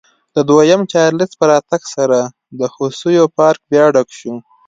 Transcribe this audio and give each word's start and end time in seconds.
د 0.35 0.37
دویم 0.49 0.81
چارلېز 0.91 1.31
په 1.39 1.45
راتګ 1.51 1.81
سره 1.95 2.19
د 2.59 2.61
هوسیو 2.73 3.25
پارک 3.37 3.59
بیا 3.71 3.85
ډک 3.95 4.09
شو. 4.19 4.33